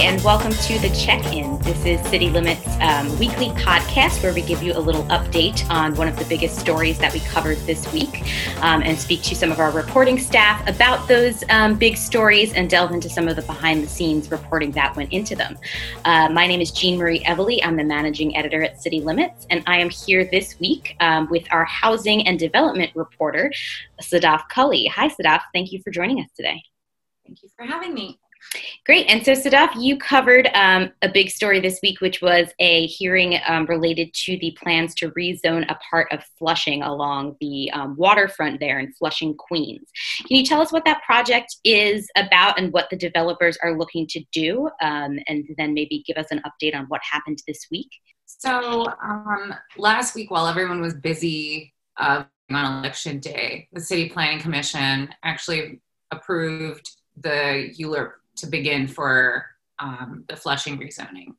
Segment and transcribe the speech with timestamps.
[0.00, 1.58] And welcome to the check in.
[1.58, 5.94] This is City Limits um, weekly podcast where we give you a little update on
[5.94, 8.22] one of the biggest stories that we covered this week
[8.62, 12.70] um, and speak to some of our reporting staff about those um, big stories and
[12.70, 15.58] delve into some of the behind the scenes reporting that went into them.
[16.06, 17.62] Uh, my name is Jeanmarie Evelly.
[17.62, 21.44] I'm the managing editor at City Limits, and I am here this week um, with
[21.50, 23.52] our housing and development reporter,
[24.00, 24.86] Sadef Kully.
[24.86, 25.42] Hi, Sadef.
[25.52, 26.62] Thank you for joining us today.
[27.26, 28.18] Thank you for having me.
[28.84, 29.06] Great.
[29.08, 33.38] And so, Sadef, you covered um, a big story this week, which was a hearing
[33.46, 38.58] um, related to the plans to rezone a part of Flushing along the um, waterfront
[38.58, 39.88] there in Flushing, Queens.
[40.26, 44.06] Can you tell us what that project is about and what the developers are looking
[44.08, 44.68] to do?
[44.82, 47.90] Um, and then maybe give us an update on what happened this week?
[48.26, 54.40] So, um, last week, while everyone was busy uh, on election day, the City Planning
[54.40, 59.46] Commission actually approved the ULURP to begin for
[59.78, 61.34] um, the Flushing rezoning.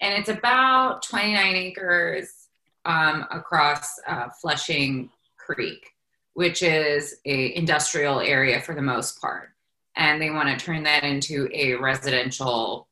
[0.00, 2.48] And it's about 29 acres
[2.84, 5.86] um, across uh, Flushing Creek,
[6.34, 9.50] which is a industrial area for the most part.
[9.96, 12.88] And they want to turn that into a residential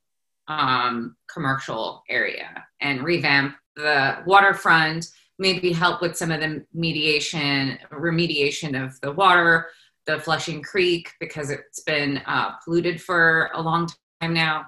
[0.48, 8.82] um, commercial area and revamp the waterfront, maybe help with some of the mediation, remediation
[8.82, 9.68] of the water,
[10.06, 13.88] the Flushing Creek because it's been uh, polluted for a long
[14.20, 14.66] time now.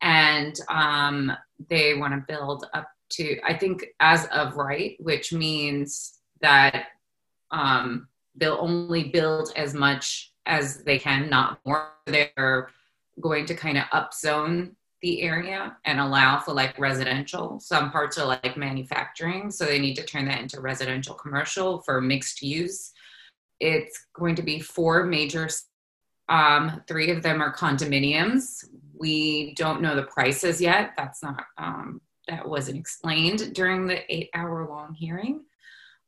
[0.00, 1.32] And um,
[1.68, 6.86] they want to build up to, I think, as of right, which means that
[7.50, 11.92] um, they'll only build as much as they can, not more.
[12.06, 12.68] They're
[13.20, 17.60] going to kind of upzone the area and allow for like residential.
[17.60, 22.00] Some parts are like manufacturing, so they need to turn that into residential commercial for
[22.00, 22.92] mixed use.
[23.62, 25.48] It's going to be four major,
[26.28, 28.64] um, three of them are condominiums.
[28.98, 30.92] We don't know the prices yet.
[30.96, 35.44] That's not, um, that wasn't explained during the eight hour long hearing.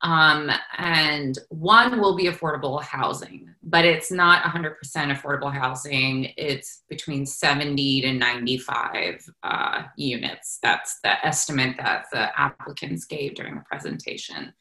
[0.03, 6.33] Um, and one will be affordable housing, but it's not 100% affordable housing.
[6.37, 10.59] It's between 70 to 95 uh, units.
[10.63, 14.53] That's the estimate that the applicants gave during the presentation.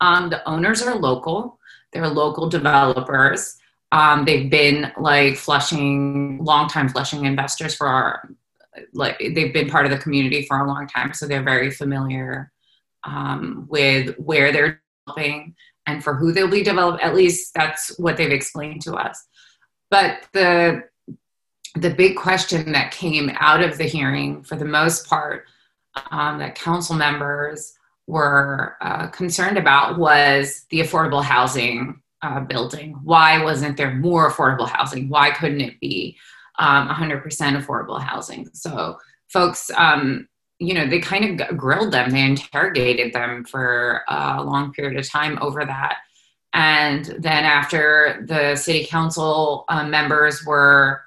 [0.00, 1.58] Um, the owners are local.
[1.94, 3.56] They're local developers.
[3.92, 8.28] Um, they've been like Flushing, longtime Flushing investors for our,
[8.92, 12.50] like they've been part of the community for a long time, so they're very familiar
[13.04, 15.54] um, with where they're developing
[15.86, 17.02] and for who they'll be developed.
[17.02, 19.24] At least that's what they've explained to us.
[19.90, 20.84] But the
[21.76, 25.46] the big question that came out of the hearing, for the most part,
[26.10, 27.74] um, that council members
[28.06, 32.98] were uh, concerned about was the affordable housing uh, building.
[33.02, 35.08] Why wasn't there more affordable housing?
[35.08, 36.16] Why couldn't it be
[36.58, 38.48] um, 100% affordable housing?
[38.52, 38.98] So,
[39.28, 40.28] folks, um,
[40.58, 45.08] you know, they kind of grilled them, they interrogated them for a long period of
[45.08, 45.98] time over that.
[46.52, 51.02] And then after the city council uh, members were,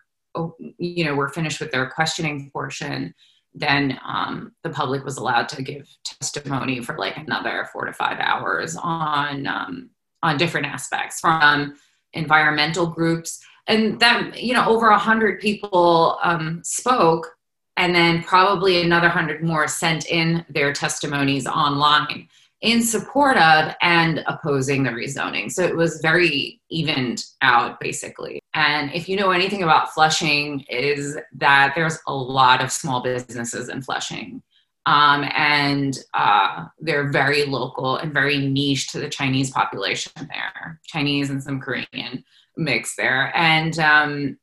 [0.78, 3.16] you know, were finished with their questioning portion,
[3.60, 8.20] then um, the public was allowed to give testimony for like another four to five
[8.20, 9.90] hours on um,
[10.24, 11.76] on different aspects from
[12.14, 17.36] environmental groups and that you know over a hundred people um, spoke
[17.78, 22.28] and then probably another hundred more sent in their testimonies online
[22.62, 25.52] in support of and opposing the rezoning.
[25.52, 28.40] So it was very evened out basically.
[28.58, 33.70] And if you know anything about Flushing, is that there's a lot of small businesses
[33.70, 34.42] in Flushing.
[34.88, 41.30] Um, and uh, they're very local and very niche to the Chinese population there, Chinese
[41.30, 42.24] and some Korean
[42.56, 44.40] mix there, and um,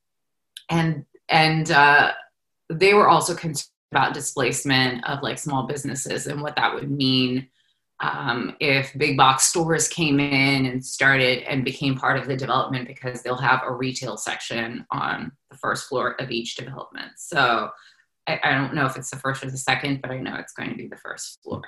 [0.70, 2.12] and and uh,
[2.70, 7.48] they were also concerned about displacement of like small businesses and what that would mean
[8.00, 12.88] um, if big box stores came in and started and became part of the development
[12.88, 17.12] because they'll have a retail section on the first floor of each development.
[17.16, 17.70] So
[18.26, 20.54] I, I don't know if it's the first or the second, but I know it's
[20.54, 21.62] going to be the first floor.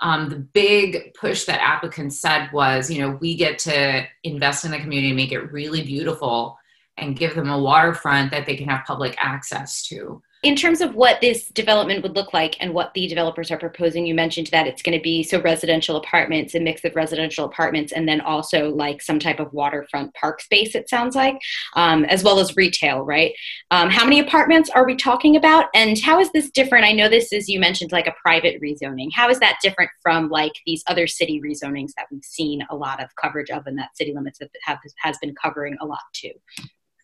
[0.00, 4.72] Um, the big push that applicants said was, you know, we get to invest in
[4.72, 6.58] the community, make it really beautiful,
[6.96, 10.96] and give them a waterfront that they can have public access to in terms of
[10.96, 14.66] what this development would look like and what the developers are proposing, you mentioned that
[14.66, 18.70] it's going to be so residential apartments, a mix of residential apartments, and then also
[18.70, 21.38] like some type of waterfront park space, it sounds like,
[21.74, 23.32] um, as well as retail, right?
[23.70, 25.66] Um, how many apartments are we talking about?
[25.74, 26.86] And how is this different?
[26.86, 29.10] I know this is, you mentioned like a private rezoning.
[29.14, 33.00] How is that different from like these other city rezonings that we've seen a lot
[33.00, 36.32] of coverage of and that city limits have, have has been covering a lot too?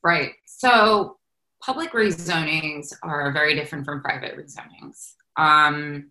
[0.02, 0.32] Right.
[0.46, 1.17] So
[1.62, 5.14] public rezonings are very different from private rezonings.
[5.36, 6.10] Um,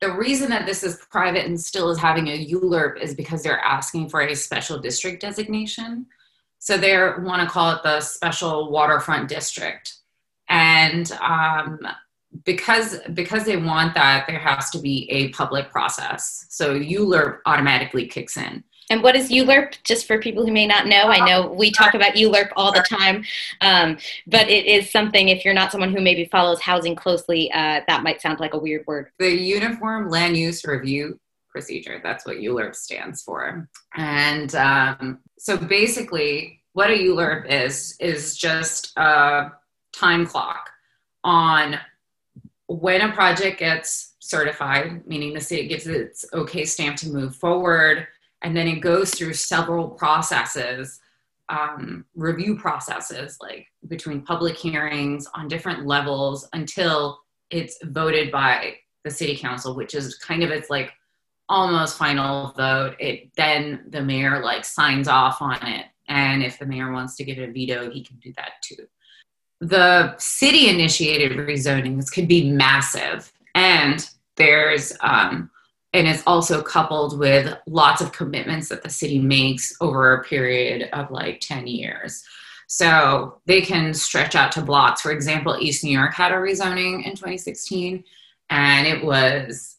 [0.00, 3.60] the reason that this is private and still is having a ULURP is because they're
[3.60, 6.06] asking for a special district designation.
[6.58, 9.94] So they want to call it the special waterfront district.
[10.48, 11.80] And um,
[12.44, 16.46] because because they want that, there has to be a public process.
[16.50, 18.62] So ULURP automatically kicks in.
[18.88, 19.82] And what is ULURP?
[19.82, 22.84] Just for people who may not know, I know we talk about ULURP all the
[22.88, 23.24] time,
[23.60, 25.28] um, but it is something.
[25.28, 28.58] If you're not someone who maybe follows housing closely, uh, that might sound like a
[28.58, 29.10] weird word.
[29.18, 31.18] The Uniform Land Use Review
[31.50, 32.00] Procedure.
[32.02, 33.68] That's what ULURP stands for.
[33.96, 39.52] And um, so basically, what a ULURP is is just a
[39.92, 40.70] time clock
[41.24, 41.80] on
[42.68, 48.06] when a project gets certified, meaning the city gives its okay stamp to move forward
[48.46, 51.00] and then it goes through several processes
[51.48, 57.20] um, review processes like between public hearings on different levels until
[57.50, 60.92] it's voted by the city council which is kind of its like
[61.48, 62.96] almost final vote.
[62.98, 65.86] It then the mayor like signs off on it.
[66.08, 68.86] And if the mayor wants to give it a veto he can do that too.
[69.60, 73.32] The city initiated rezonings could be massive.
[73.54, 75.50] And there's um,
[75.92, 80.88] and it's also coupled with lots of commitments that the city makes over a period
[80.92, 82.24] of like 10 years.
[82.66, 85.00] So they can stretch out to blocks.
[85.00, 88.02] For example, East New York had a rezoning in 2016,
[88.50, 89.76] and it was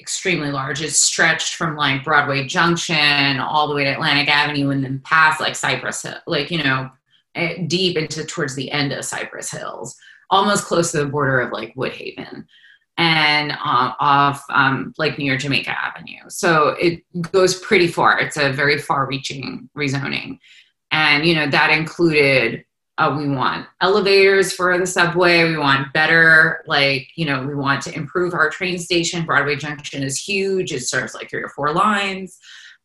[0.00, 0.80] extremely large.
[0.80, 5.40] It stretched from like Broadway Junction all the way to Atlantic Avenue and then past
[5.40, 6.90] like Cypress Hill, like, you know,
[7.34, 9.94] eh, deep into towards the end of Cypress Hills,
[10.30, 12.46] almost close to the border of like Woodhaven
[13.00, 16.28] and uh, off um, Lake near Jamaica Avenue.
[16.28, 17.02] So it
[17.32, 18.20] goes pretty far.
[18.20, 20.38] It's a very far-reaching rezoning,
[20.92, 22.64] and you know that included.
[22.98, 25.48] Uh, we want elevators for the subway.
[25.48, 29.24] We want better, like, you know, we want to improve our train station.
[29.24, 30.70] Broadway Junction is huge.
[30.70, 32.38] It serves like three or four lines.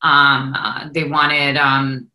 [0.03, 2.09] Um, uh, they wanted um,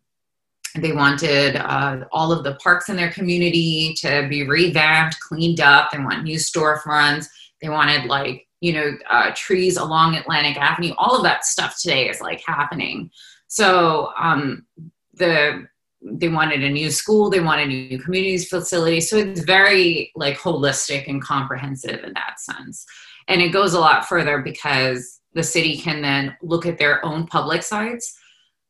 [0.75, 5.91] they wanted uh, all of the parks in their community to be revamped, cleaned up.
[5.91, 7.27] They want new storefronts.
[7.61, 10.93] They wanted like, you know, uh, trees along Atlantic Avenue.
[10.97, 13.09] All of that stuff today is like happening.
[13.47, 14.65] So um,
[15.13, 15.67] the
[16.03, 19.01] they wanted a new school, they wanted a new communities facility.
[19.01, 22.85] So it's very like holistic and comprehensive in that sense.
[23.27, 27.27] And it goes a lot further because the city can then look at their own
[27.27, 28.17] public sites.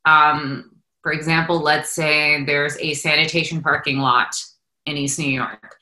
[0.05, 0.71] Um,
[1.01, 4.35] for example, let's say there's a sanitation parking lot
[4.85, 5.77] in East New York,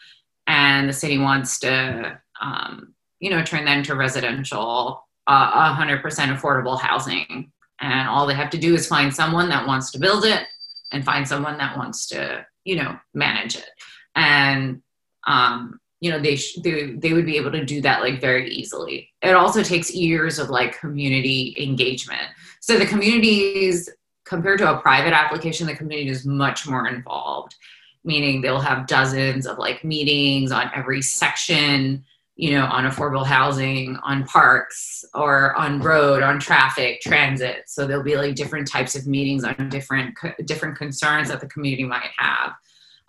[0.47, 6.80] and the city wants to um, you know, turn that into residential, uh, 100% affordable
[6.80, 7.51] housing.
[7.81, 10.44] And all they have to do is find someone that wants to build it
[10.92, 13.69] and find someone that wants to, you know, manage it.
[14.16, 14.81] And,
[15.27, 18.50] um, you know, they, sh- they, they would be able to do that like very
[18.50, 19.10] easily.
[19.22, 22.22] It also takes years of like community engagement.
[22.62, 23.89] So the communities,
[24.25, 27.56] compared to a private application, the community is much more involved,
[28.04, 32.04] meaning they'll have dozens of like meetings on every section
[32.39, 37.63] you know, on affordable housing, on parks, or on road, on traffic, transit.
[37.67, 41.84] So there'll be like different types of meetings on different different concerns that the community
[41.84, 42.53] might have,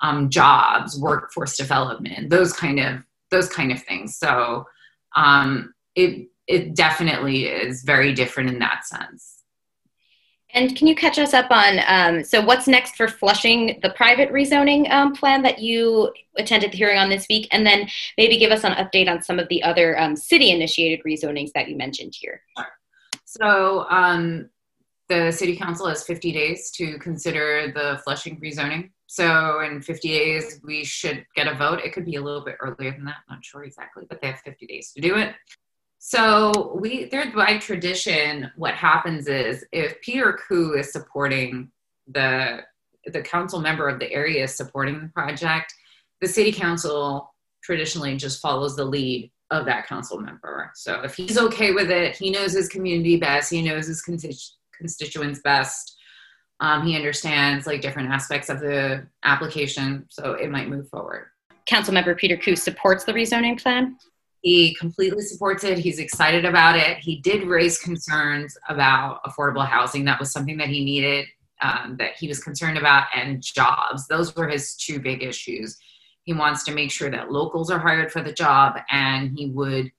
[0.02, 4.18] um, jobs, workforce development, those kind of those kind of things.
[4.18, 4.66] So
[5.14, 9.39] um, it it definitely is very different in that sense.
[10.54, 14.30] And can you catch us up on um, so what's next for Flushing, the private
[14.30, 17.88] rezoning um, plan that you attended the hearing on this week, and then
[18.18, 21.76] maybe give us an update on some of the other um, city-initiated rezonings that you
[21.76, 22.42] mentioned here.
[23.24, 24.50] So um,
[25.08, 28.90] the city council has 50 days to consider the Flushing rezoning.
[29.06, 31.80] So in 50 days, we should get a vote.
[31.84, 33.16] It could be a little bit earlier than that.
[33.28, 35.34] I'm not sure exactly, but they have 50 days to do it.
[36.02, 41.70] So we there by tradition, what happens is if Peter Koo is supporting
[42.08, 42.60] the
[43.04, 45.74] the council member of the area is supporting the project,
[46.22, 50.70] the city council traditionally just follows the lead of that council member.
[50.74, 55.40] So if he's okay with it, he knows his community best, he knows his constituents
[55.40, 55.98] best.
[56.60, 61.26] Um, he understands like different aspects of the application, so it might move forward.
[61.68, 63.98] Councilmember Peter Koo supports the rezoning plan.
[64.42, 65.78] He completely supports it.
[65.78, 66.98] He's excited about it.
[66.98, 70.04] He did raise concerns about affordable housing.
[70.06, 71.26] That was something that he needed,
[71.60, 74.06] um, that he was concerned about, and jobs.
[74.06, 75.76] Those were his two big issues.
[76.22, 79.92] He wants to make sure that locals are hired for the job, and he would,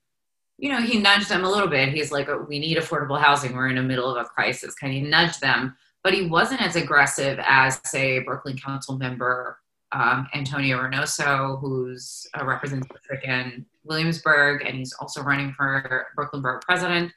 [0.58, 1.90] you know, he nudged them a little bit.
[1.90, 3.54] He's like, oh, we need affordable housing.
[3.54, 4.74] We're in the middle of a crisis.
[4.74, 9.58] Kind of nudged them, but he wasn't as aggressive as, say, Brooklyn Council member
[9.92, 16.60] um, Antonio Reynoso, who's a representative in Williamsburg, and he's also running for Brooklyn Borough
[16.60, 17.12] President.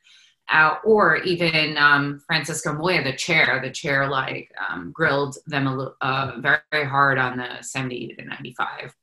[0.48, 5.92] Uh, or even um, Francisco Moya, the chair, the chair like um, grilled them a
[6.02, 8.94] uh, very, very hard on the 70 to 95.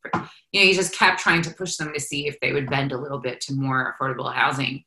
[0.53, 2.93] You know, he just kept trying to push them to see if they would bend
[2.93, 4.85] a little bit to more affordable housing.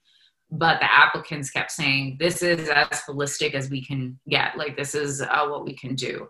[0.49, 4.57] But the applicants kept saying, this is as holistic as we can get.
[4.57, 6.29] Like, this is uh, what we can do.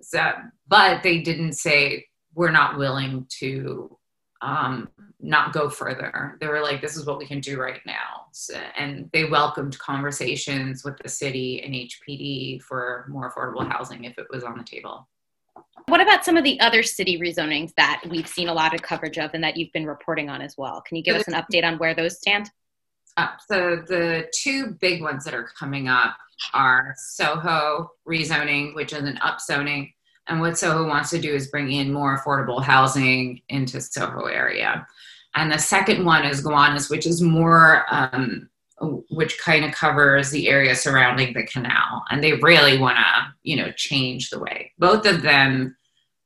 [0.00, 0.32] So,
[0.68, 3.96] but they didn't say, we're not willing to
[4.42, 4.88] um,
[5.20, 6.36] not go further.
[6.40, 8.26] They were like, this is what we can do right now.
[8.32, 14.18] So, and they welcomed conversations with the city and HPD for more affordable housing if
[14.18, 15.08] it was on the table.
[15.86, 19.18] What about some of the other city rezonings that we've seen a lot of coverage
[19.18, 20.80] of and that you've been reporting on as well?
[20.82, 22.50] Can you give us an update on where those stand?
[23.16, 26.16] Uh, so the two big ones that are coming up
[26.52, 29.92] are Soho rezoning, which is an upzoning,
[30.26, 34.86] and what Soho wants to do is bring in more affordable housing into Soho area.
[35.34, 38.48] And the second one is Gowanus, which is more, um,
[39.10, 42.04] which kind of covers the area surrounding the canal.
[42.10, 44.72] And they really want to, you know, change the way.
[44.78, 45.76] Both of them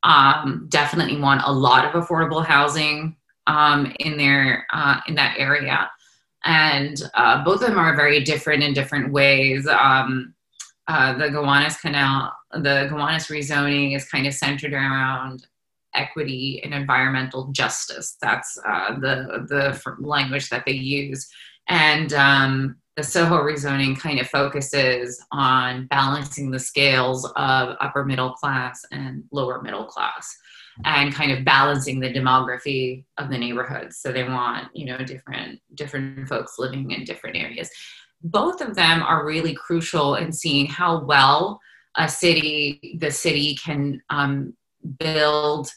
[0.02, 3.16] um, definitely want a lot of affordable housing
[3.47, 5.90] um, in their uh, in that area.
[6.45, 9.66] And uh, both of them are very different in different ways.
[9.66, 10.35] Um,
[10.87, 15.47] uh, the Gowanus Canal, the Gowanus rezoning is kind of centered around
[15.95, 18.16] equity and environmental justice.
[18.23, 21.28] That's uh, the the language that they use,
[21.68, 28.33] and um, the Soho rezoning kind of focuses on balancing the scales of upper middle
[28.33, 30.37] class and lower middle class,
[30.85, 33.99] and kind of balancing the demography of the neighborhoods.
[33.99, 37.70] So they want you know different different folks living in different areas
[38.23, 41.61] both of them are really crucial in seeing how well
[41.97, 44.54] a city, the city can um,
[44.99, 45.70] build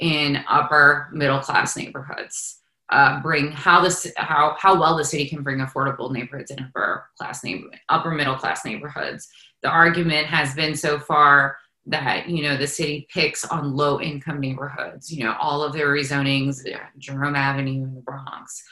[0.00, 2.60] in upper middle class neighborhoods.
[2.90, 7.08] Uh, bring how this how how well the city can bring affordable neighborhoods in upper
[7.16, 9.26] class neighbor upper middle class neighborhoods.
[9.62, 14.40] The argument has been so far that you know the city picks on low income
[14.40, 15.10] neighborhoods.
[15.10, 16.66] You know all of their rezonings,
[16.98, 18.62] Jerome Avenue in the Bronx,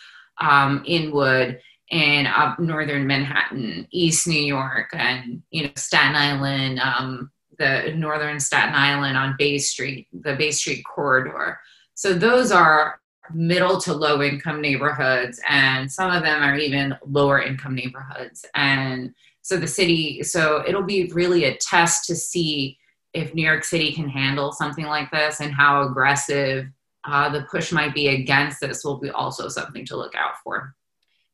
[0.41, 7.31] um, Inwood, in up northern Manhattan, East New York, and you know Staten Island, um,
[7.59, 11.59] the northern Staten Island on Bay Street, the Bay Street corridor.
[11.95, 12.99] So those are
[13.35, 18.45] middle to low income neighborhoods, and some of them are even lower income neighborhoods.
[18.55, 22.79] And so the city, so it'll be really a test to see
[23.15, 26.67] if New York City can handle something like this and how aggressive
[27.05, 30.75] uh, the push might be against this will be also something to look out for.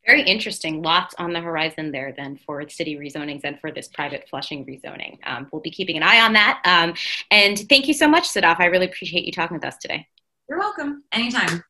[0.07, 0.81] Very interesting.
[0.81, 5.19] Lots on the horizon there then for city rezonings and for this private Flushing rezoning.
[5.25, 6.63] Um, we'll be keeping an eye on that.
[6.65, 6.95] Um,
[7.31, 8.59] and thank you so much, Sadef.
[8.59, 10.07] I really appreciate you talking with us today.
[10.49, 11.05] You're welcome.
[11.13, 11.63] Anytime.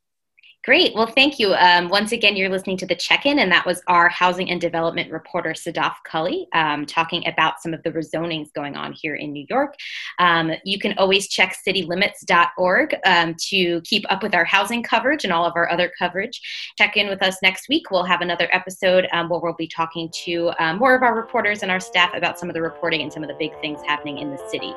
[0.68, 0.94] Great.
[0.94, 1.54] Well, thank you.
[1.54, 4.60] Um, once again, you're listening to the check in, and that was our housing and
[4.60, 9.32] development reporter, Sadef Kully, um, talking about some of the rezonings going on here in
[9.32, 9.74] New York.
[10.18, 15.32] Um, you can always check citylimits.org um, to keep up with our housing coverage and
[15.32, 16.38] all of our other coverage.
[16.76, 17.90] Check in with us next week.
[17.90, 21.62] We'll have another episode um, where we'll be talking to um, more of our reporters
[21.62, 24.18] and our staff about some of the reporting and some of the big things happening
[24.18, 24.74] in the city.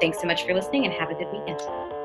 [0.00, 2.01] thanks so much for listening, and have a good weekend.